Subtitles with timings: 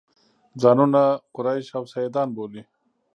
[0.61, 1.01] ځانونه
[1.35, 2.63] قریش او سیدان بولي.